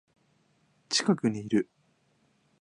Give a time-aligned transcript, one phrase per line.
[0.89, 1.69] 近くにいる